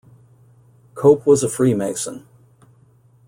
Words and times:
Cope 0.95 1.27
was 1.27 1.43
a 1.43 1.47
Freemason. 1.47 2.27